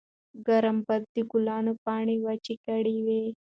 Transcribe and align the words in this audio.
ګرم 0.47 0.77
باد 0.85 1.01
د 1.13 1.17
ګلانو 1.31 1.73
پاڼې 1.83 2.15
وچې 2.25 2.55
کړې 2.65 2.95
وې. 3.05 3.23